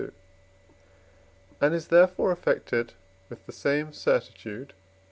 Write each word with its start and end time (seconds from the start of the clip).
and 1.61 1.75
is 1.75 1.89
therefore 1.89 2.31
affected 2.31 2.93
with 3.29 3.45
the 3.45 3.51
same 3.51 3.93
certitude 3.93 4.71
(II. 4.75 4.77